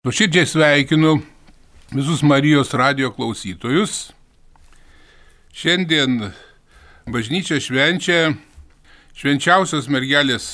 [0.00, 1.18] Nuoširdžiai sveikinu
[1.92, 4.14] visus Marijos radio klausytojus.
[5.52, 6.30] Šiandien
[7.04, 8.30] bažnyčia švenčia
[9.12, 10.48] švenčiausios mergelės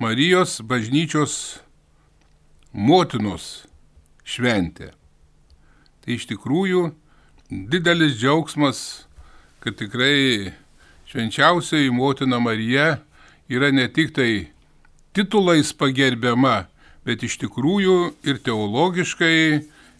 [0.00, 1.60] Marijos bažnyčios
[2.72, 3.68] motinos
[4.24, 4.94] šventė.
[6.00, 6.88] Tai iš tikrųjų
[7.52, 9.04] didelis džiaugsmas,
[9.60, 10.54] kad tikrai
[11.12, 12.94] švenčiausiai motina Marija
[13.44, 14.48] yra ne tik tai
[15.12, 16.62] titulais pagerbiama,
[17.04, 19.36] bet iš tikrųjų ir teologiškai,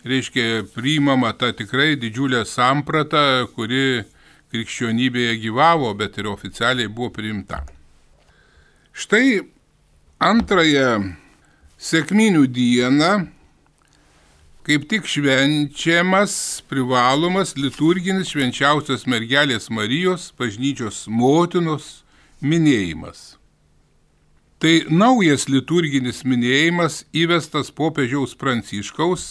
[0.04, 4.04] reiškia, priimama ta tikrai didžiulė samprata, kuri
[4.54, 7.64] krikščionybėje gyvavo, bet ir oficialiai buvo priimta.
[8.95, 9.40] Štai
[10.22, 10.90] antrąją
[11.82, 13.14] sėkminių dieną
[14.64, 21.98] kaip tik švenčiamas privalomas liturginis švenčiausios mergelės Marijos bažnyčios motinos
[22.40, 23.34] minėjimas.
[24.64, 29.24] Tai naujas liturginis minėjimas įvestas popiežiaus Pranciškaus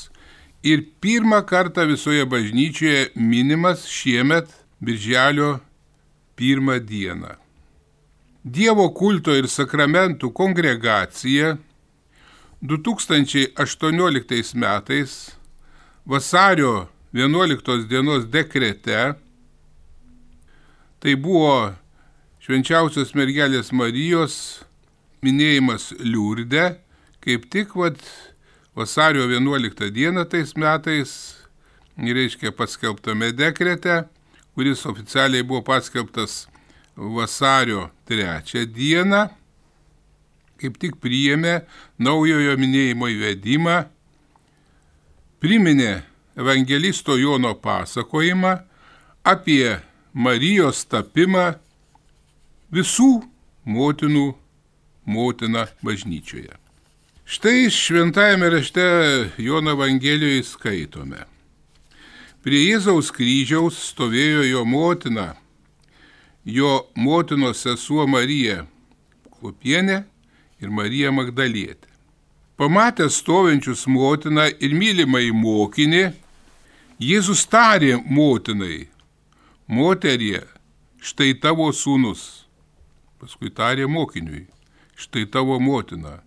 [0.62, 5.56] ir pirmą kartą visoje bažnyčioje minimas šiemet Birželio
[6.38, 7.32] pirmą dieną.
[8.46, 11.58] Dievo kulto ir sakramentų kongregacija
[12.62, 15.16] 2018 metais
[16.06, 19.18] vasario 11 dienos dekrete,
[21.02, 21.74] tai buvo
[22.38, 24.62] švenčiausios mergelės Marijos
[25.24, 26.78] minėjimas Liurde,
[27.24, 28.00] kaip tik vat,
[28.76, 31.14] vasario 11 dieną tais metais,
[31.98, 34.04] reiškia paskelbtame dekrete,
[34.54, 36.48] kuris oficialiai buvo paskelbtas
[36.96, 39.28] vasario 3 dieną,
[40.62, 41.62] kaip tik priėmė
[42.00, 43.78] naujojo minėjimo įvedimą,
[45.44, 46.04] priminė
[46.40, 48.54] evangelisto Jono pasakojimą
[49.24, 49.80] apie
[50.14, 51.54] Marijos tapimą
[52.74, 53.24] visų
[53.66, 54.30] motinų
[55.06, 56.56] motina bažnyčioje.
[57.26, 58.84] Štai šventajame rašte
[59.38, 61.24] Jono Evangelijoje skaitome.
[62.44, 65.30] Prie Jėzaus kryžiaus stovėjo jo motina,
[66.44, 68.66] jo motinos sesuo Marija
[69.32, 70.04] Klupienė
[70.60, 71.88] ir Marija Magdalietė.
[72.60, 76.04] Pamatęs stovinčius motiną ir mylimai mokinį,
[77.02, 78.86] Jėzus tarė motinai,
[79.68, 80.44] moterie,
[81.02, 82.46] štai tavo sūnus.
[83.20, 84.46] Paskui tarė mokiniui,
[85.04, 86.22] štai tavo motina.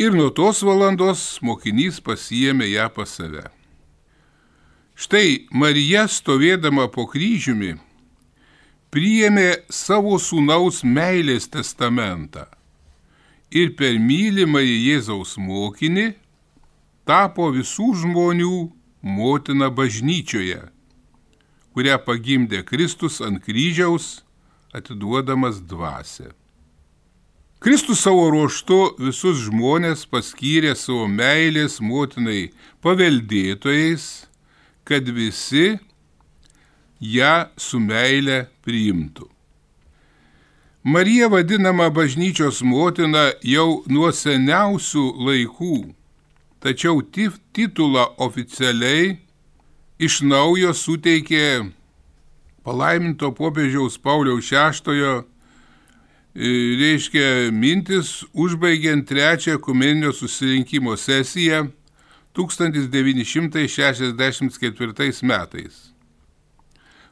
[0.00, 3.44] Ir nuo tos valandos mokinys pasijėmė ją pas save.
[4.96, 7.76] Štai Marija stovėdama po kryžiumi
[8.92, 12.44] priėmė savo sūnaus meilės testamentą
[13.52, 16.10] ir per mylimąjį Jėzaus mokinį
[17.08, 18.58] tapo visų žmonių
[19.02, 20.60] motina bažnyčioje,
[21.72, 24.20] kurią pagimdė Kristus ant kryžiaus,
[24.76, 26.32] atiduodamas dvasę.
[27.62, 32.48] Kristus savo ruoštu visus žmonės paskyrė savo meilės motinai
[32.82, 34.06] paveldėtojais,
[34.82, 35.76] kad visi
[36.98, 39.28] ją su meile priimtų.
[40.82, 45.76] Marija vadinama bažnyčios motina jau nuo seniausių laikų,
[46.58, 46.98] tačiau
[47.54, 49.20] titulą oficialiai
[50.02, 51.70] iš naujo suteikė
[52.66, 55.22] palaiminto popiežiaus Pauliaus VI
[56.34, 61.68] reiškia mintis užbaigiant trečią kumeninio susirinkimo sesiją
[62.34, 65.92] 1964 metais.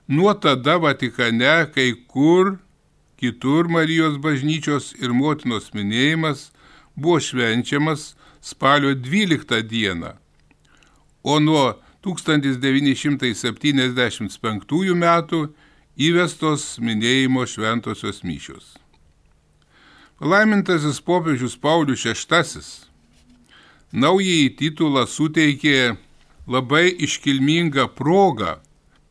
[0.09, 2.59] Nuo tada Vatikane kai kur
[3.21, 6.51] kitur Marijos bažnyčios ir motinos minėjimas
[6.97, 10.13] buvo švenčiamas spalio 12 dieną,
[11.23, 15.49] o nuo 1975 metų
[16.01, 18.80] įvestos minėjimo šventosios mišios.
[20.21, 22.61] Laimintasis popiežius Paulius VI
[23.97, 25.95] naująjį titulą suteikė
[26.45, 28.59] labai iškilmingą progą,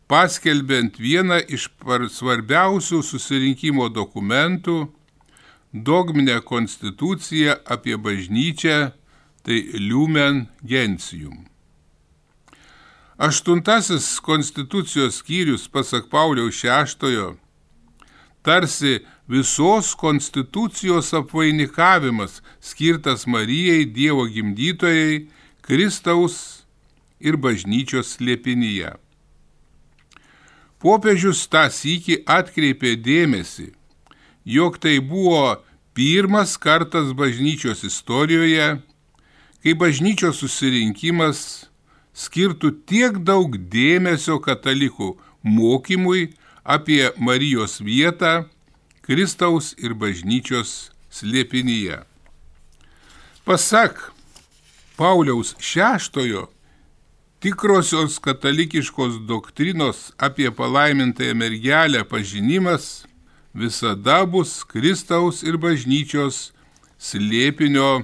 [0.05, 1.65] paskelbent vieną iš
[2.13, 4.77] svarbiausių susirinkimo dokumentų-
[5.89, 8.91] dogminę konstituciją apie bažnyčią,
[9.41, 11.45] tai Lumen Gentium.
[13.17, 17.37] Aštuntasis konstitucijos skyrius, pasak Pauliaus VI,
[18.43, 25.27] tarsi visos konstitucijos apvainikavimas skirtas Marijai Dievo gimdytojai,
[25.61, 26.65] Kristaus
[27.21, 28.95] ir bažnyčios slėpinyje.
[30.81, 33.69] Popiežius tą sykį atkreipė dėmesį,
[34.49, 35.59] jog tai buvo
[35.93, 38.79] pirmas kartas bažnyčios istorijoje,
[39.61, 41.41] kai bažnyčios susirinkimas
[42.15, 46.31] skirtų tiek daug dėmesio katalikų mokymui
[46.63, 48.47] apie Marijos vietą
[49.09, 52.03] Kristaus ir bažnyčios slėpinyje.
[53.41, 54.11] Pasak
[54.99, 56.43] Pauliaus VI
[57.41, 63.07] tikrosios katalikiškos doktrinos apie palaimintąją mergelę pažinimas
[63.57, 66.51] visada bus Kristaus ir bažnyčios
[67.01, 68.03] slėpinio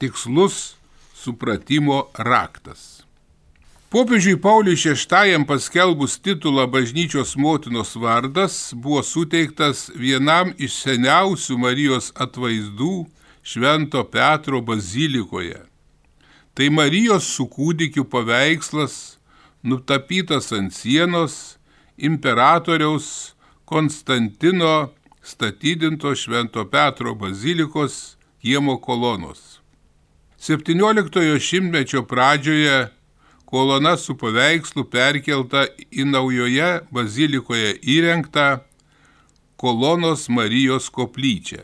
[0.00, 0.78] tikslus
[1.12, 2.95] supratimo raktas.
[3.88, 13.06] Popiežiui Pauliui VI paskelbus titulą bažnyčios motinos vardas buvo suteiktas vienam iš seniausių Marijos atvaizdų
[13.46, 15.60] Švento Petro bazilikoje.
[16.54, 19.20] Tai Marijos su kūdikiu paveikslas,
[19.62, 21.54] nutapytas ant sienos
[21.96, 24.90] imperatoriaus Konstantino
[25.22, 29.60] statydinto Švento Petro bazilikos kiemo kolonos.
[30.42, 32.95] 17 šimtmečio pradžioje
[33.46, 38.58] kolona su paveikslu perkelta į naujoje bazilikoje įrengtą
[39.56, 41.62] kolonos Marijos koplyčią.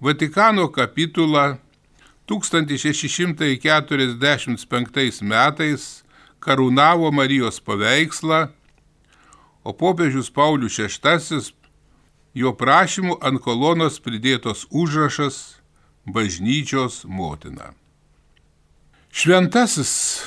[0.00, 1.58] Vatikano kapitula
[2.28, 6.04] 1645 metais
[6.44, 8.48] karūnavo Marijos paveikslą
[9.64, 11.54] o popiežius Paulius VI
[12.34, 15.56] jo prašymų ant kolonos pridėtos užrašas
[16.04, 17.72] bažnyčios motina.
[19.14, 20.20] Šventasis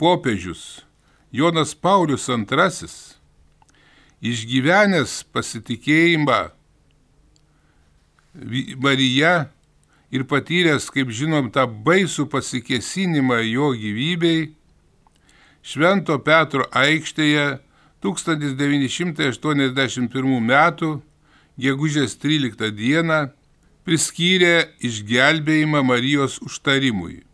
[0.00, 0.80] popiežius
[1.30, 2.88] Jonas Paulius II
[4.20, 6.50] išgyvenęs pasitikėjimą
[8.80, 9.50] Marija
[10.10, 14.54] ir patyręs, kaip žinom, tą baisų pasikesinimą jo gyvybei,
[15.60, 17.60] Švento Petro aikštėje
[18.00, 20.52] 1981 m.
[21.60, 23.28] gegužės 13 d.
[23.84, 27.28] priskyrė išgelbėjimą Marijos užtarimui.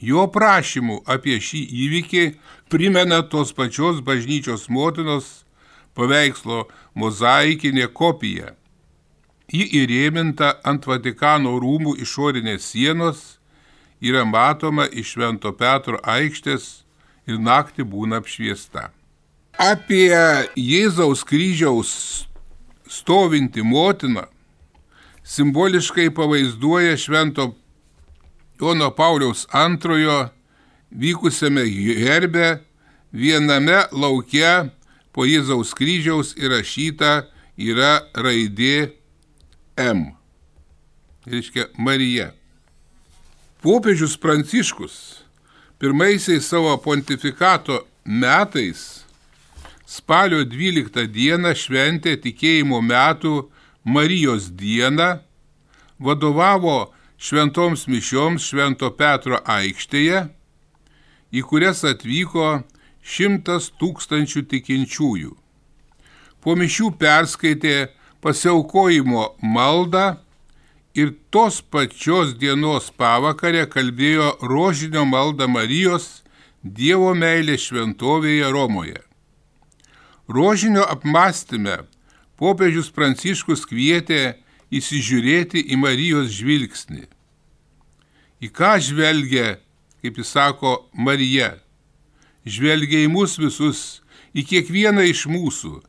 [0.00, 2.24] Jo prašymų apie šį įvykį
[2.72, 5.44] primena tos pačios bažnyčios motinos
[5.94, 6.64] paveikslo
[6.96, 8.54] mozaikinė kopija.
[9.50, 13.18] Ji įrėminta ant Vatikano rūmų išorinės sienos,
[14.00, 16.70] yra matoma iš Švento Petro aikštės
[17.26, 18.88] ir naktį būna apšviesta
[19.60, 20.16] apie
[20.56, 21.90] Jėzaus kryžiaus
[22.88, 24.24] stovinti motiną
[25.20, 27.50] simboliškai pavaizduoja Švento
[28.60, 30.28] Jono Pauliaus antrojo
[30.90, 31.64] vykusiame
[32.04, 32.58] herbe
[33.12, 34.50] viename lauke
[35.16, 37.24] po Jėzaus kryžiaus įrašyta
[37.56, 38.92] yra raidė
[39.80, 40.10] M.
[41.24, 42.30] Reiškia Marija.
[43.64, 45.24] Popiežius Pranciškus
[45.80, 49.06] pirmaisiais savo pontifikato metais
[49.88, 53.34] spalio 12 dieną šventė tikėjimo metų
[53.88, 55.14] Marijos dieną,
[55.96, 60.24] vadovavo šventoms mišioms Švento Petro aikštėje,
[61.36, 62.62] į kurias atvyko
[63.04, 65.34] šimtas tūkstančių tikinčiųjų.
[66.40, 67.90] Po mišių perskaitė
[68.24, 70.06] pasiaukojimo maldą
[70.96, 76.22] ir tos pačios dienos pavakarę kalbėjo rožinio maldą Marijos
[76.64, 78.98] Dievo meilės šventovėje Romoje.
[80.28, 81.82] Rožinio apmąstymę
[82.40, 84.40] popiežius Pranciškus kvietė
[84.74, 87.06] įsižiūrėti į Marijos žvilgsnį.
[88.40, 89.58] Į ką žvelgia,
[90.00, 91.56] kaip jis sako, Marija?
[92.46, 94.00] Žvelgia į mus visus,
[94.32, 95.80] į kiekvieną iš mūsų.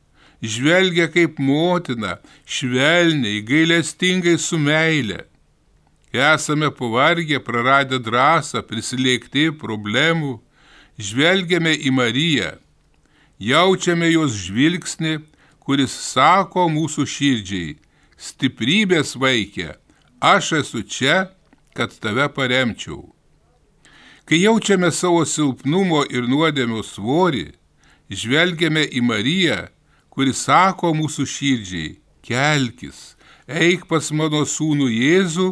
[0.42, 5.22] Žvelgia kaip motina, švelniai, gailestingai su meile.
[6.12, 10.40] Esame pavargę, praradę drąsą, prisilėkti problemų.
[11.00, 12.50] Žvelgiame į Mariją
[13.42, 15.18] jaučiame jos žvilgsnį,
[15.62, 17.76] kuris sako mūsų širdžiai,
[18.22, 19.72] stiprybės vaikė,
[20.22, 21.32] aš esu čia,
[21.74, 23.10] kad tave paremčiau.
[24.28, 27.48] Kai jaučiame savo silpnumo ir nuodėmio svorį,
[28.12, 29.58] žvelgiame į Mariją,
[30.12, 33.16] kuris sako mūsų širdžiai, kelkis,
[33.48, 35.48] eik pas mano sūnų Jėzų,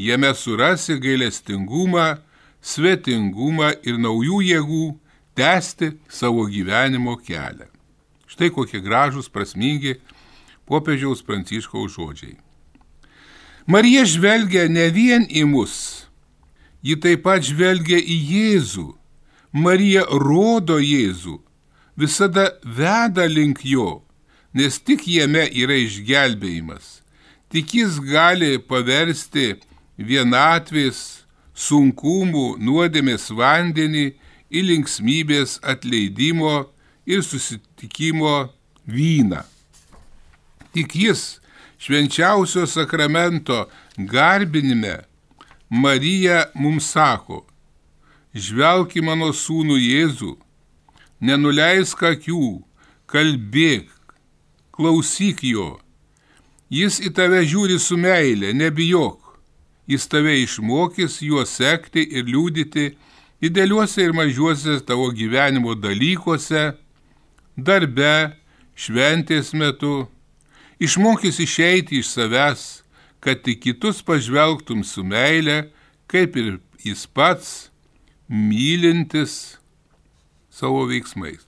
[0.00, 2.14] jame surasi gailestingumą,
[2.62, 4.86] svetingumą ir naujų jėgų,
[5.36, 7.68] tęsti savo gyvenimo kelią.
[8.30, 9.98] Štai kokie gražūs, prasmingi
[10.70, 12.38] popiežiaus pranciškaus žodžiai.
[13.66, 16.06] Marija žvelgia ne vien į mus,
[16.82, 18.86] ji taip pat žvelgia į Jėzų.
[19.52, 21.40] Marija rodo Jėzų,
[21.98, 24.02] visada veda link jo,
[24.54, 27.00] nes tik jame yra išgelbėjimas.
[27.50, 29.56] Tik jis gali paversti
[29.98, 34.06] vienatvės, sunkumų, nuodėmės vandenį
[34.50, 36.70] į linksmybės atleidimo
[37.06, 38.52] ir susitikimo
[38.86, 39.42] vyną.
[40.72, 41.40] Tik jis
[41.80, 43.64] švenčiausio sakramento
[43.96, 44.98] garbinime
[45.70, 47.44] Marija mums sako,
[48.34, 50.32] žvelk į mano sūnų Jėzų,
[51.22, 52.60] nenuleisk akių,
[53.10, 53.88] kalbėk,
[54.74, 55.78] klausyk jo.
[56.70, 59.18] Jis į tave žiūri su meilė, nebijok.
[59.90, 62.84] jis tave išmokys juos sekti ir liūdyti
[63.42, 66.76] dideliuose ir mažiuose tavo gyvenimo dalykuose,
[67.56, 68.36] darbe,
[68.76, 70.06] šventės metu,
[70.80, 72.82] išmokys išeiti iš savęs,
[73.20, 75.70] kad tik kitus pažvelgtum su meile,
[76.10, 77.70] kaip ir jis pats,
[78.28, 79.58] mylintis
[80.50, 81.44] savo veiksmais.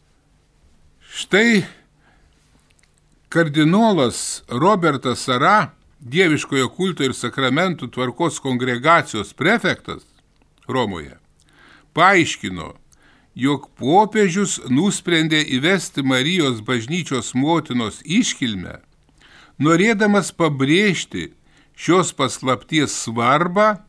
[1.13, 1.65] Štai
[3.33, 5.73] kardinolas Robertas Sara
[6.03, 10.03] Dieviškojo kulto ir sakramentų tvarkos kongregacijos prefektas
[10.67, 11.23] Romoje
[11.97, 12.73] paaiškino,
[13.35, 18.81] jog popiežius nusprendė įvesti Marijos bažnyčios motinos iškilmę,
[19.61, 21.33] norėdamas pabrėžti
[21.77, 23.83] šios paslapties svarbą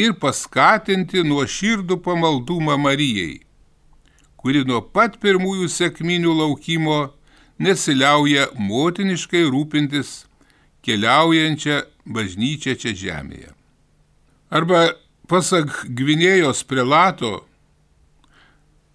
[0.00, 3.42] ir paskatinti nuo širdų pamaldumą Marijai,
[4.40, 7.00] kuri nuo pat pirmųjų sėkminių laukimo
[7.62, 10.22] nesiliauja motiniškai rūpintis
[10.82, 13.52] keliaujančią bažnyčią čia žemėje.
[14.52, 14.92] Arba
[15.30, 17.42] pasak Gvinėjos prelato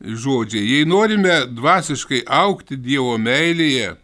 [0.01, 3.95] žodžiai, jei norime dvasiškai aukti Dievo meilėje,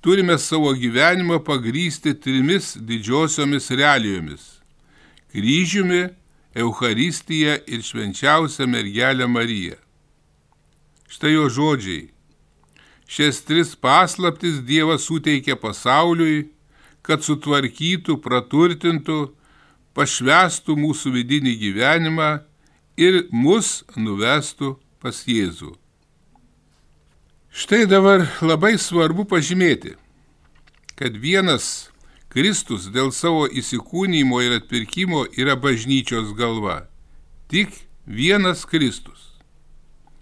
[0.00, 4.60] turime savo gyvenimą pagrysti trimis didžiosiomis realijomis-
[5.32, 6.08] kryžiumi,
[6.54, 9.76] Euharistija ir švenčiausia mergelė Marija.
[11.08, 12.10] Štai jo žodžiai.
[13.06, 16.48] Šias tris paslaptis Dievas suteikė pasauliui
[17.02, 19.20] kad sutvarkytų, praturtintų,
[19.96, 22.30] pašvestų mūsų vidinį gyvenimą
[23.00, 25.74] ir mus nuvestų pas Jėzų.
[27.50, 29.96] Štai dabar labai svarbu pažymėti,
[30.94, 31.90] kad vienas
[32.30, 36.84] Kristus dėl savo įsikūnymo ir atpirkimo yra bažnyčios galva.
[37.50, 37.74] Tik
[38.06, 39.32] vienas Kristus.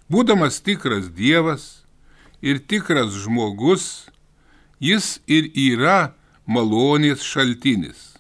[0.09, 1.85] Būdamas tikras Dievas
[2.41, 4.09] ir tikras žmogus,
[4.81, 6.15] jis ir yra
[6.49, 8.17] malonės šaltinis.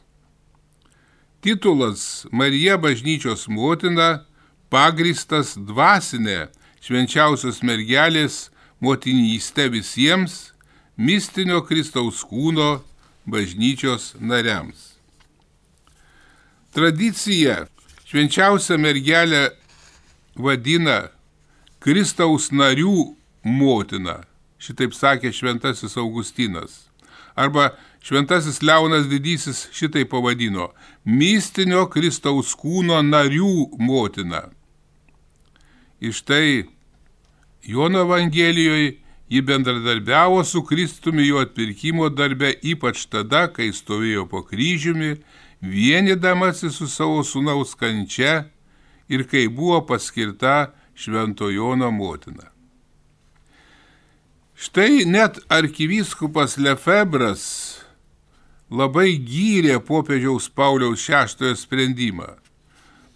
[1.41, 4.27] Titulas Marija bažnyčios motina
[4.69, 6.50] pagristas dvasinė
[6.85, 8.50] švenčiausios mergelės
[8.81, 10.53] motinystė visiems
[10.97, 12.81] mistinio Kristaus kūno
[13.29, 14.95] bažnyčios nariams.
[16.75, 17.67] Tradicija
[18.09, 19.49] švenčiausią mergelę
[20.37, 21.09] vadina
[21.83, 24.23] Kristaus narių motina,
[24.59, 26.85] šitaip sakė šventasis Augustinas.
[27.39, 27.71] Arba
[28.03, 30.71] Šventasis Leonas Didysis šitai pavadino-
[31.21, 34.49] mistinio Kristaus kūno narių motina.
[36.01, 36.65] Iš tai
[37.62, 38.97] Jono Evangelijoje
[39.29, 45.17] ji bendradarbiavo su Kristumi jo atpirkimo darbe ypač tada, kai stovėjo po kryžiumi,
[45.61, 48.49] vienydamasi su savo sunaus kančia
[49.09, 52.49] ir kai buvo paskirta Švento Jono motina.
[54.59, 57.45] Štai net arkivyskupas Lefebras
[58.71, 62.35] labai gyrė popiežiaus Pauliaus VI sprendimą.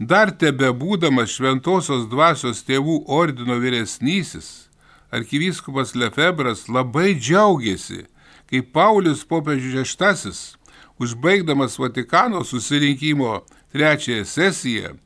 [0.02, 4.66] Dar tebe būdamas šventosios dvasios tėvų ordino vyresnysis,
[5.14, 8.10] arkivyskupas Lefebras labai džiaugiasi,
[8.50, 10.32] kai Paulius popiežius VI,
[10.98, 14.96] užbaigdamas Vatikano susirinkimo trečiąją sesiją,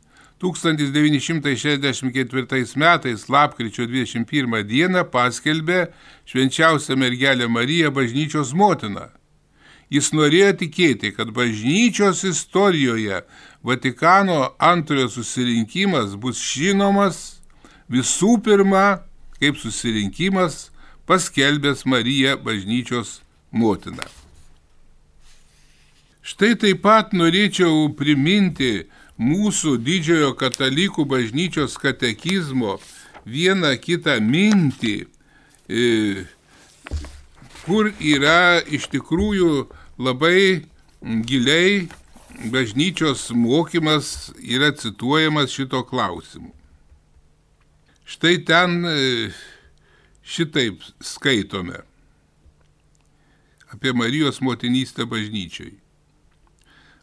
[0.41, 5.87] 1964 metais lapkričio 21 dieną paskelbė
[6.25, 9.17] švenčiausią mergelę Mariją bažnyčios motiną.
[9.93, 13.21] Jis norėjo tikėti, kad bažnyčios istorijoje
[13.66, 17.40] Vatikano antrojo susirinkimas bus žinomas
[17.90, 19.00] visų pirma
[19.40, 20.68] kaip susirinkimas
[21.06, 23.20] paskelbęs Mariją bažnyčios
[23.50, 24.06] motiną.
[26.23, 28.87] Štai taip pat norėčiau priminti
[29.18, 32.78] mūsų didžiojo katalikų bažnyčios katekizmo
[33.26, 34.96] vieną kitą mintį,
[35.66, 36.25] e,
[37.66, 39.66] kur yra iš tikrųjų
[39.99, 40.66] labai
[41.02, 41.87] giliai
[42.45, 46.52] bažnyčios mokymas yra cituojamas šito klausimu.
[48.05, 49.31] Štai ten e,
[50.23, 51.83] šitaip skaitome
[53.73, 55.75] apie Marijos motinystę bažnyčiai.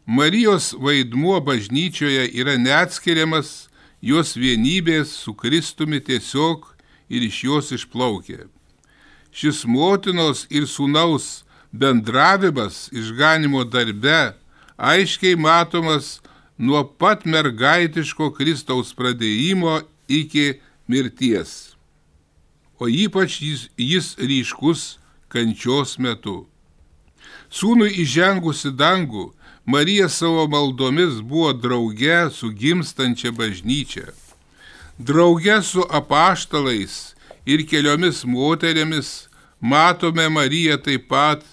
[0.06, 3.68] Marijos vaidmuo bažnyčioje yra neatskiriamas
[4.00, 6.66] jos vienybės su Kristumi tiesiog
[7.08, 8.48] ir iš jos išplaukia
[9.34, 11.42] šis motinos ir sūnaus
[11.74, 14.34] bendravimas išganimo darbe
[14.76, 16.20] aiškiai matomas
[16.58, 21.74] nuo pat mergaitiško Kristaus pradėjimo iki mirties.
[22.78, 24.98] O ypač jis, jis ryškus
[25.30, 26.44] kančios metu.
[27.50, 29.30] Sūnui įžengusi dangų,
[29.64, 34.10] Marija savo maldomis buvo drauge su gimstančia bažnyčia.
[34.98, 37.14] Drauge su apaštalais
[37.46, 39.28] ir keliomis moterėmis
[39.60, 41.46] matome Mariją taip pat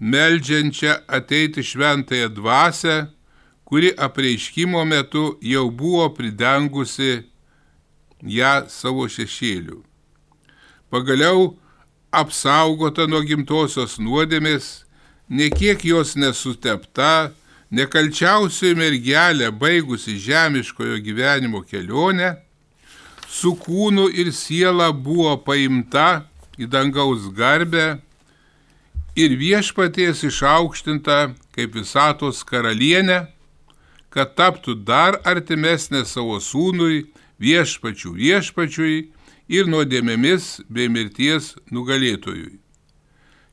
[0.00, 3.06] meldžiančią ateiti šventąją dvasę,
[3.64, 7.22] kuri apreiškimo metu jau buvo pridengusi
[8.22, 9.82] ją savo šešėliu.
[10.90, 11.56] Pagaliau
[12.14, 14.86] apsaugota nuo gimtosios nuodėmės,
[15.28, 17.32] nekiek jos nesutepta,
[17.70, 22.36] nekalčiausioji mergelė baigusi žemiškojo gyvenimo kelionę,
[23.28, 26.26] su kūnu ir siela buvo paimta
[26.56, 27.96] į dangaus garbę
[29.16, 31.18] ir viešpaties išaukštinta
[31.56, 33.24] kaip visatos karalienė,
[34.12, 37.06] kad taptų dar artimesnė savo sūnui,
[37.40, 38.96] viešpačių viešpačiui
[39.48, 42.58] ir nuodėmėmis bei mirties nugalėtojui.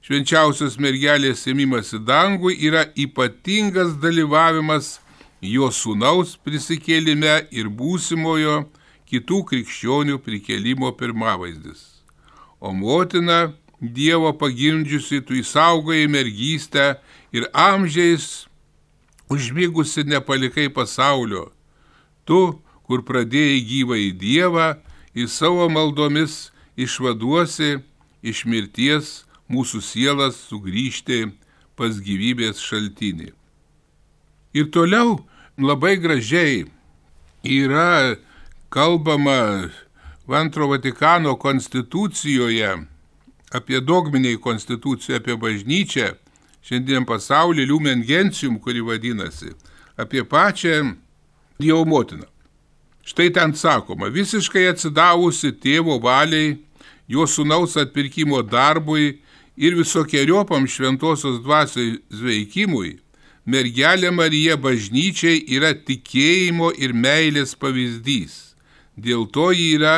[0.03, 4.97] Švenčiausios mergelės ėmimas į dangų yra ypatingas dalyvavimas
[5.39, 8.65] jo sūnaus prisikėlime ir būsimojo
[9.07, 12.03] kitų krikščionių prikelimo pirmavaizdis.
[12.59, 13.53] O motina
[13.83, 17.01] Dievo pagimdžiusi, tu įsaugai mergystę
[17.35, 18.47] ir amžiais
[19.27, 21.49] užmygusi nepalikai pasaulio.
[22.23, 22.39] Tu,
[22.87, 24.67] kur pradėjai gyvą į Dievą,
[25.11, 27.81] į savo maldomis išvaduosi
[28.23, 29.11] iš mirties
[29.51, 31.25] mūsų sielas sugrįžti
[31.75, 33.33] pas gyvybės šaltinį.
[34.55, 35.19] Ir toliau
[35.59, 36.63] labai gražiai
[37.43, 38.15] yra
[38.71, 39.69] kalbama
[40.31, 42.71] Antro Vatikano konstitucijoje
[43.53, 46.11] apie dogminiai konstituciją, apie bažnyčią,
[46.65, 49.53] šiandien pasaulyje Lumen Gentium, kuri vadinasi,
[49.97, 50.95] apie pačią
[51.59, 52.25] Dievo motiną.
[53.05, 56.55] Štai ten sakoma, visiškai atsidavusi tėvo valiai,
[57.07, 59.19] jo sunaus atpirkimo darbui
[59.59, 62.97] ir visokiojopam šventosios dvasiai veikimui,
[63.45, 68.55] mergelė Marija bažnyčiai yra tikėjimo ir meilės pavyzdys.
[68.95, 69.95] Dėl to ji yra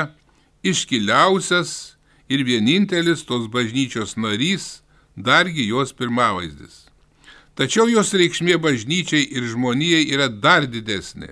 [0.65, 1.94] iškiliausias
[2.29, 4.81] ir vienintelis tos bažnyčios narys,
[5.15, 6.85] dargi jos pirmavaizdis.
[7.55, 11.31] Tačiau jos reikšmė bažnyčiai ir žmonijai yra dar didesnė.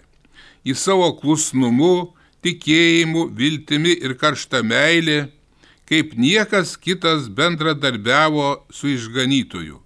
[0.63, 5.33] Į savo klusnumu, tikėjimu, viltimi ir karšta meilė,
[5.89, 9.81] kaip niekas kitas bendradarbiavo su išganytoju,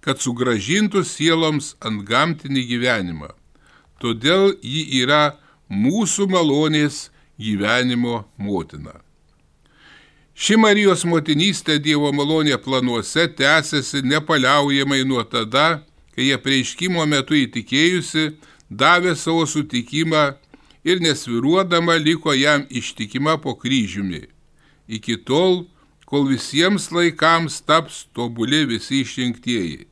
[0.00, 3.34] kad sugražintų sieloms ant gamtinį gyvenimą.
[4.00, 5.36] Todėl ji yra
[5.68, 9.03] mūsų malonės gyvenimo motina.
[10.34, 18.32] Ši Marijos motinystė Dievo malonė planuose tęsiasi nepaliaujamai nuo tada, kai jie prieiškimo metu įtikėjusi,
[18.66, 20.24] davė savo sutikimą
[20.82, 24.24] ir nesviruodama liko jam ištikima po kryžiumi.
[24.90, 25.68] Iki tol,
[26.02, 29.86] kol visiems laikams taps tobuli visi išrinktieji.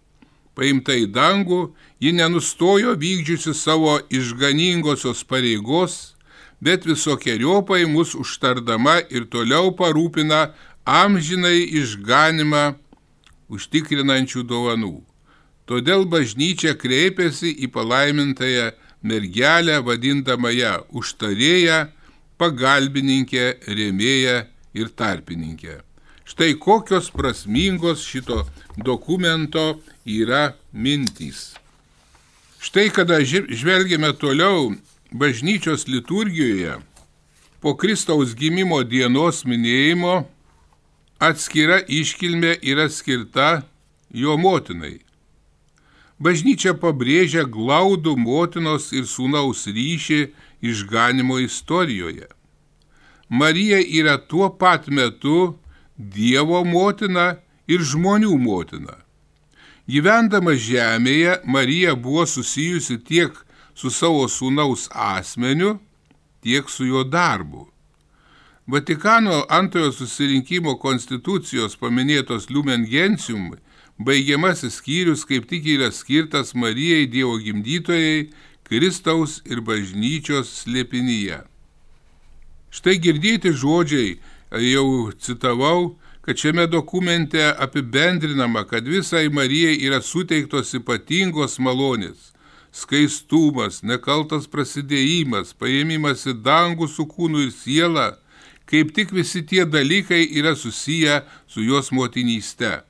[0.58, 1.60] Paimta į dangų,
[2.02, 6.16] ji nenustojo vykdžiusi savo išganingosios pareigos
[6.62, 10.52] bet visokiojopai mus užtardama ir toliau parūpina
[10.86, 12.64] amžinai išganimą
[13.52, 14.94] užtikrinančių dovanų.
[15.66, 18.70] Todėl bažnyčia kreipiasi į palaimintąją
[19.02, 21.86] mergelę, vadindama ją užtarėją,
[22.38, 24.36] pagalbininkę, rėmėją
[24.78, 25.80] ir tarpininkę.
[26.26, 28.44] Štai kokios prasmingos šito
[28.78, 31.52] dokumento yra mintys.
[32.62, 34.70] Štai kada žvelgiame toliau
[35.12, 36.78] bažnyčios liturgijoje
[37.60, 40.22] po Kristaus gimimo dienos minėjimo
[41.20, 43.62] atskira iškilmė yra skirta
[44.10, 44.98] jo motinai.
[46.22, 50.20] Bažnyčia pabrėžia glaudų motinos ir sūnaus ryšį
[50.62, 52.28] išganimo istorijoje.
[53.28, 55.58] Marija yra tuo pat metu
[55.96, 57.36] Dievo motina
[57.68, 58.96] ir žmonių motina.
[59.86, 63.36] Gyvendama žemėje, Marija buvo susijusi tiek
[63.82, 65.80] su savo sūnaus asmeniu,
[66.42, 67.66] tiek su jo darbu.
[68.70, 73.48] Vatikano antrojo susirinkimo konstitucijos paminėtos Lumen Gentium
[73.98, 78.28] baigiamasis skyrius kaip tik yra skirtas Marijai Dievo gimdytojai,
[78.62, 81.40] Kristaus ir bažnyčios slėpinyje.
[82.70, 84.14] Štai girdėti žodžiai,
[84.62, 92.30] jau citavau, kad šiame dokumente apibendrinama, kad visai Marijai yra suteiktos ypatingos malonės
[92.72, 98.06] skaistumas, nekaltas prasidėjimas, paėmimas į dangų su kūnu ir siela,
[98.66, 102.80] kaip tik visi tie dalykai yra susiję su jos motinyste.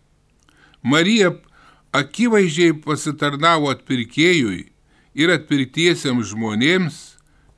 [0.83, 1.33] Marija
[1.93, 4.63] akivaizdžiai pasitarnavo atpirkėjui
[5.19, 6.97] ir atpirtiesiems žmonėms,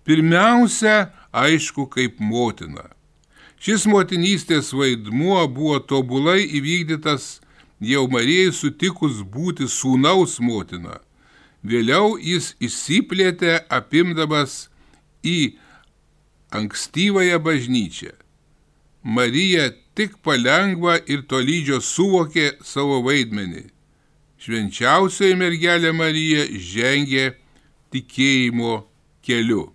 [0.08, 2.88] pirmiausia, aišku, kaip motina.
[3.60, 7.38] Šis motinystės vaidmuo buvo tobulai įvykdytas
[7.84, 11.00] jau Marijai sutikus būti sūnaus motina
[11.64, 14.68] Vėliau jis įsiplėtė apimdamas
[15.24, 15.57] į
[16.53, 18.12] ankstyvąją bažnyčią.
[19.05, 23.64] Marija tik palengva ir tolydžio suvokė savo vaidmenį.
[24.44, 27.31] Švenčiausioji mergelė Marija žengė
[27.94, 28.83] tikėjimo
[29.24, 29.70] keliu.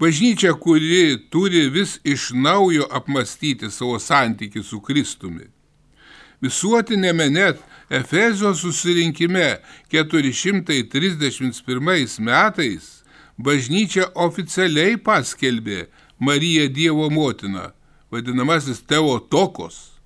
[0.00, 5.46] Bažnyčia, kuri turi vis iš naujo apmastyti savo santykių su Kristumi.
[6.44, 9.58] Visuotinėme net Efezijos susirinkime
[9.92, 13.04] 431 metais
[13.36, 15.86] bažnyčia oficialiai paskelbė
[16.18, 17.72] Mariją Dievo motiną,
[18.10, 20.00] vadinamasis Teotokos.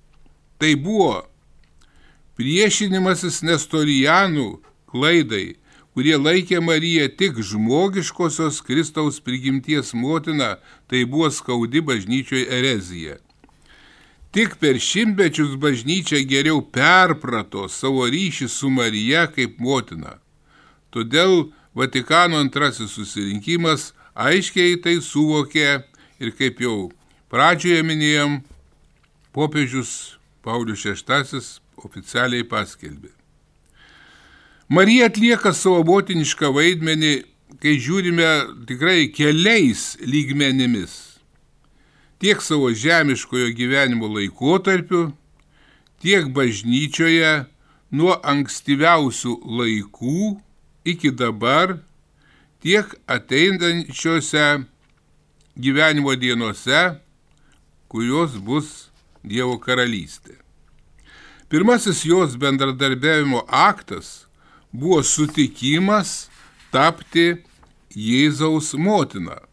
[0.59, 1.23] Tai buvo
[2.39, 5.55] priešinimasis nestorijanų klaidai,
[5.93, 13.17] kurie laikė Mariją tik žmogiškosios Kristaus prigimties motina, tai buvo skaudi bažnyčioje erezija.
[14.29, 20.19] Tik per šimtmečius bažnyčia geriau perprato savo ryšį su Marija kaip motina.
[20.93, 25.81] Todėl Vatikano antrasis susirinkimas aiškiai tai suvokė
[26.21, 26.91] ir kaip jau
[27.33, 28.39] pradžioje minėjom,
[29.33, 31.41] popiežius Paulius VI
[31.81, 33.09] oficialiai paskelbė.
[34.69, 37.13] Marija atlieka savo motinišką vaidmenį,
[37.57, 38.29] kai žiūrime
[38.69, 41.08] tikrai keliais lygmenimis
[42.19, 45.11] tiek savo žemiškojo gyvenimo laikotarpiu,
[46.03, 47.45] tiek bažnyčioje
[47.91, 50.39] nuo ankstyviausių laikų
[50.87, 51.79] iki dabar,
[52.63, 54.65] tiek ateinančiose
[55.55, 56.99] gyvenimo dienose,
[57.87, 60.37] kurios bus Dievo karalystė.
[61.51, 64.29] Pirmasis jos bendradarbiavimo aktas
[64.71, 66.29] buvo sutikimas
[66.71, 67.33] tapti
[67.91, 69.48] Jėzaus motina.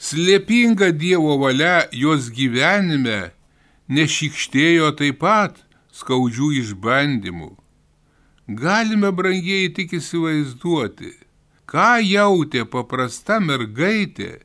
[0.00, 3.34] Slėpinga Dievo valia jos gyvenime
[3.92, 5.58] nešikštėjo taip pat
[5.92, 7.50] skaudžių išbandymų.
[8.62, 11.12] Galime brangiai tik įsivaizduoti,
[11.68, 14.40] ką jautė paprasta mergaitė,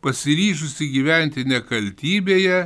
[0.00, 2.62] pasiryžusi gyventi nekaltybėje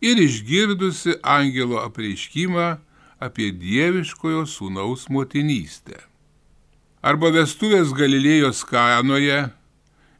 [0.00, 2.70] ir išgirdusi angelo apreiškimą
[3.20, 6.00] apie dieviškojo sūnaus motinystę.
[7.04, 9.50] Arba vestuvės Galilėjos kanoje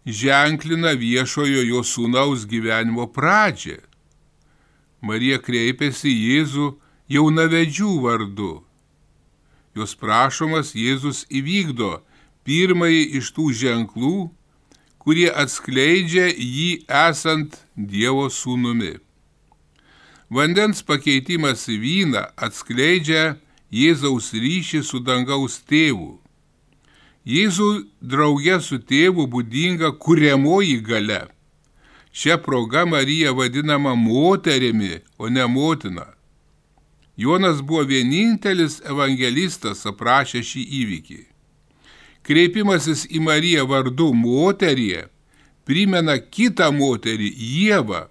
[0.08, 3.78] ženklina viešojo jo sūnaus gyvenimo pradžią.
[5.04, 6.72] Marija kreipėsi Jėzų
[7.12, 8.52] jaunavedžių vardu.
[9.76, 12.00] Jos prašomas Jėzus įvykdo
[12.48, 14.14] pirmąjį iš tų ženklų,
[14.98, 18.96] kurie atskleidžia jį esant Dievo sūnumi.
[20.28, 23.38] Vandens pakeitimas į vyną atskleidžia
[23.72, 26.18] Jėzaus ryšį su dangaus tėvu.
[27.28, 31.26] Jėzų draugė su tėvu būdinga kuriamoji gale.
[32.12, 36.06] Šią progą Marija vadinama moterimi, o ne motina.
[37.16, 41.20] Jonas buvo vienintelis evangelistas aprašę šį įvykį.
[42.24, 45.08] Kreipimasis į Mariją vardu moterie
[45.68, 48.06] primena kitą moterį Jėvą,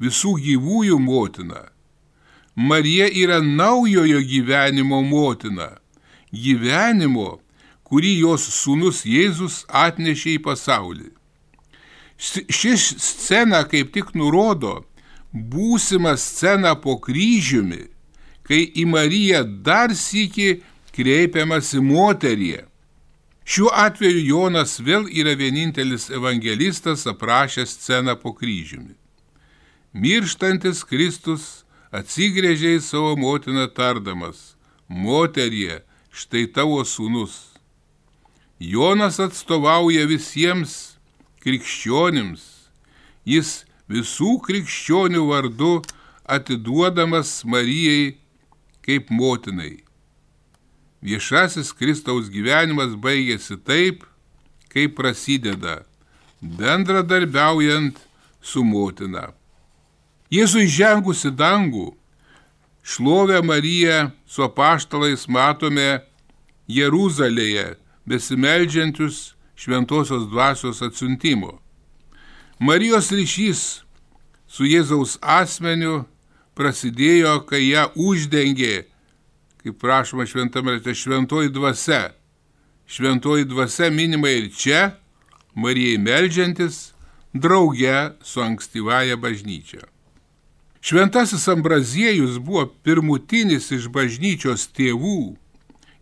[0.00, 1.66] visų gyvųjų motina.
[2.56, 5.74] Marija yra naujojo gyvenimo motina.
[6.32, 7.40] Gyvenimo,
[7.90, 11.10] kurį jos sūnus Jėzus atnešė į pasaulį.
[12.20, 14.80] Ši scena kaip tik nurodo
[15.32, 17.86] būsimą sceną po kryžiumi,
[18.46, 20.60] kai į Mariją dar sėki
[20.94, 22.66] kreipiamasi moterie.
[23.50, 28.94] Šiuo atveju Jonas vėl yra vienintelis evangelistas aprašęs sceną po kryžiumi.
[29.90, 34.54] Mirštantis Kristus atsigrėžė į savo motiną tardamas,
[34.86, 35.80] moterie,
[36.14, 37.49] štai tavo sūnus.
[38.60, 40.98] Jonas atstovauja visiems
[41.40, 42.42] krikščionims.
[43.24, 45.78] Jis visų krikščionių vardu
[46.28, 48.18] atiduodamas Marijai
[48.84, 49.80] kaip motinai.
[51.00, 54.04] Viešasis Kristaus gyvenimas baigėsi taip,
[54.68, 55.80] kaip prasideda,
[56.44, 57.96] bendradarbiaujant
[58.44, 59.30] su motina.
[60.28, 61.94] Jėzui žengusi dangų,
[62.84, 66.02] šlovę Mariją su apaštalais matome
[66.68, 71.58] Jeruzalėje besimeldžiančius šventosios dvasios atsiuntimo.
[72.58, 73.60] Marijos ryšys
[74.48, 76.04] su Jėzaus asmeniu
[76.56, 78.84] prasidėjo, kai ją uždengė,
[79.62, 82.10] kaip prašoma šventame rate, šventoji dvasia.
[82.90, 84.96] Šventoji dvasia minima ir čia,
[85.54, 86.92] Marijai meldžiantis,
[87.32, 89.82] drauge su ankstyvaja bažnyčia.
[90.80, 95.36] Šventasis Ambraziejus buvo pirmutinis iš bažnyčios tėvų,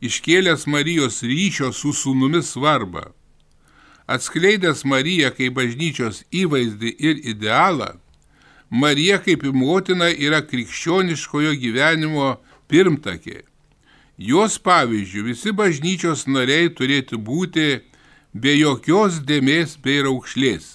[0.00, 3.08] iškėlęs Marijos ryšio su sūnumi svarbą.
[4.08, 7.90] Atskleidęs Mariją kaip bažnyčios įvaizdį ir idealą,
[8.70, 12.36] Marija kaip motina yra krikščioniškojo gyvenimo
[12.68, 13.42] pirmtakė.
[14.18, 17.68] Jos pavyzdžių visi bažnyčios nariai turėtų būti
[18.34, 20.66] be jokios dėmesio bei raukšlės,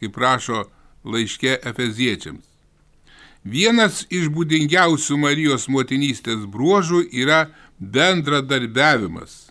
[0.00, 0.64] kaip rašo
[1.04, 2.44] laiške Efeziečiams.
[3.44, 7.50] Vienas iš būdingiausių Marijos motinystės bruožų yra
[7.92, 9.50] bendradarbiavimas.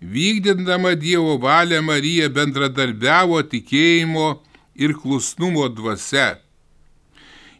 [0.00, 4.28] Vykdindama Dievo valią Marija bendradarbiavo tikėjimo
[4.78, 6.36] ir klusnumo dvasia.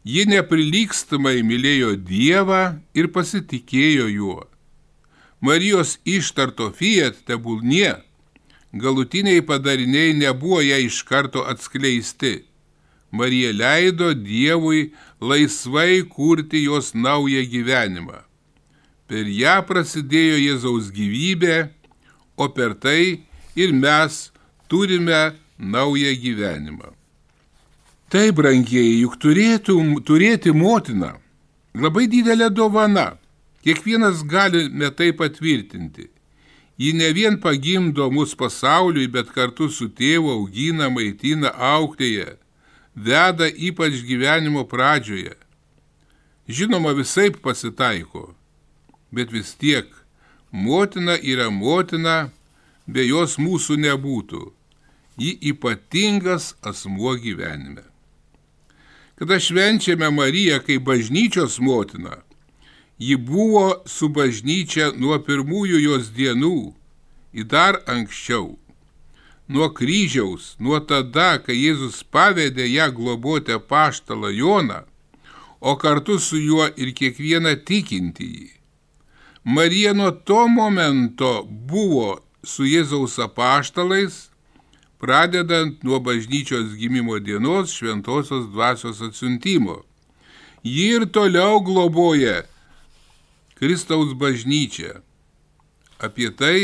[0.07, 4.43] Ji neprilykstamai mylėjo Dievą ir pasitikėjo juo.
[5.41, 7.97] Marijos ištarto fiat tebulnie
[8.73, 12.45] galutiniai padariniai nebuvo ją iš karto atskleisti.
[13.11, 18.28] Marija leido Dievui laisvai kurti jos naują gyvenimą.
[19.09, 21.71] Per ją prasidėjo Jėzaus gyvybė,
[22.37, 23.25] o per tai
[23.57, 24.29] ir mes
[24.69, 26.93] turime naują gyvenimą.
[28.13, 31.15] Tai, brangiai, juk turėtum turėti motiną.
[31.77, 33.17] Labai didelė dovana.
[33.65, 36.09] Kiekvienas galime tai patvirtinti.
[36.79, 42.37] Ji ne vien pagimdo mus pasauliui, bet kartu su tėvu augina, maitina, auklėje,
[42.95, 45.35] veda ypač gyvenimo pradžioje.
[46.49, 48.38] Žinoma, visai pasitaiko
[49.13, 49.89] bet vis tiek
[50.51, 52.31] motina yra motina,
[52.87, 54.43] be jos mūsų nebūtų.
[55.19, 57.83] Ji ypatingas asmuo gyvenime.
[59.19, 62.21] Kada švenčiame Mariją kaip bažnyčios motiną,
[62.99, 66.73] ji buvo su bažnyčia nuo pirmųjų jos dienų
[67.35, 68.55] į dar anksčiau.
[69.49, 74.85] Nuo kryžiaus, nuo tada, kai Jėzus pavedė ją globoti paštalą Joną,
[75.61, 78.58] o kartu su juo ir kiekvieną tikintįjį.
[79.51, 84.27] Marija nuo to momento buvo su Jėzaus apaštalais,
[85.01, 89.79] pradedant nuo bažnyčios gimimo dienos šventosios dvasios atsiuntimo.
[90.63, 92.43] Ji ir toliau globoja
[93.57, 95.01] Kristaus bažnyčią.
[95.97, 96.61] Apie tai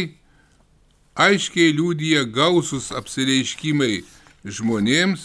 [1.16, 4.02] aiškiai liūdija gausus apsireiškimai
[4.44, 5.24] žmonėms,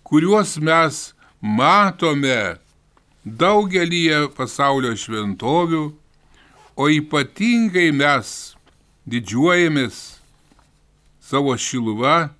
[0.00, 1.10] kuriuos mes
[1.44, 2.56] matome
[3.28, 5.99] daugelį pasaulio šventovių,
[6.76, 8.54] o ypatingai mes
[9.10, 10.20] didžiuojamės
[11.30, 12.30] savo šiluva,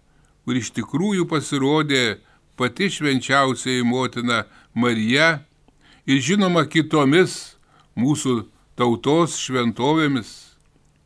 [0.45, 2.21] kur iš tikrųjų pasirodė
[2.59, 5.41] pati švenčiausiai motina Marija
[6.07, 7.57] ir žinoma kitomis
[7.99, 8.45] mūsų
[8.79, 10.31] tautos šventovėmis,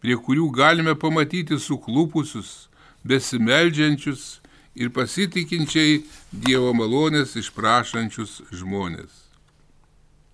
[0.01, 2.69] prie kurių galime pamatyti suklupusius,
[3.05, 4.39] besimeldžiančius
[4.75, 9.24] ir pasitikinčiai Dievo malonės išprašančius žmonės.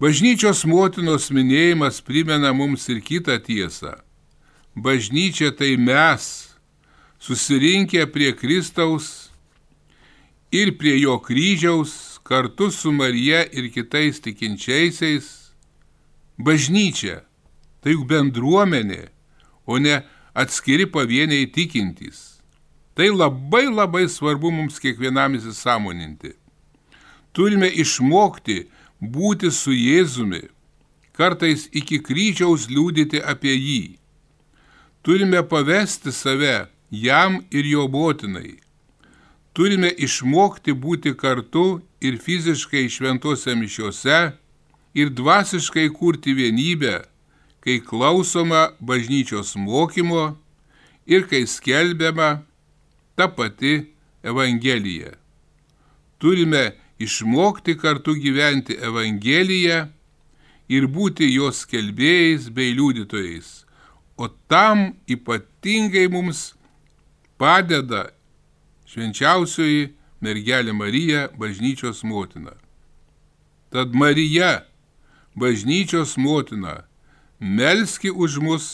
[0.01, 3.99] Bažnyčios motinos minėjimas primena mums ir kitą tiesą.
[4.73, 6.25] Bažnyčia tai mes,
[7.21, 9.29] susirinkę prie Kristaus
[10.49, 15.29] ir prie jo kryžiaus kartu su Marija ir kitais tikinčiaisiais.
[16.41, 17.21] Bažnyčia
[17.85, 19.13] tai juk bendruomenė,
[19.69, 20.01] o ne
[20.33, 22.41] atskiri pavieniai tikintys.
[22.97, 26.39] Tai labai labai svarbu mums kiekvienam įsisamoninti.
[27.37, 28.63] Turime išmokti
[29.01, 30.49] būti su Jėzumi,
[31.13, 33.83] kartais iki kryžiaus liūdėti apie jį.
[35.03, 38.59] Turime pavesti save jam ir jo motinai.
[39.57, 44.21] Turime išmokti būti kartu ir fiziškai šventose mišiuose,
[44.95, 47.01] ir dvasiškai kurti vienybę,
[47.61, 50.37] kai klausoma bažnyčios mokymo
[51.07, 52.43] ir kai skelbiama
[53.15, 55.13] ta pati Evangelija.
[56.19, 59.89] Turime išmokti kartu gyventi Evangeliją
[60.69, 63.65] ir būti jos kelbėjais bei liudytojais.
[64.21, 66.53] O tam ypatingai mums
[67.41, 68.11] padeda
[68.91, 72.53] švenčiausioji mergelė Marija, bažnyčios motina.
[73.73, 74.67] Tad Marija,
[75.35, 76.83] bažnyčios motina,
[77.41, 78.67] melski už mus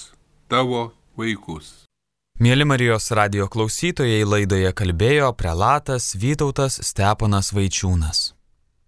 [0.50, 1.85] tavo vaikus.
[2.36, 8.18] Mėly Marijos radio klausytojai laidoje kalbėjo prelatas Vytautas Steponas Vaičiūnas.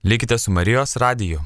[0.05, 1.41] Likite su Marijos radiju.